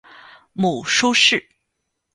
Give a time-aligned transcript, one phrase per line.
[0.53, 1.47] 母舒氏。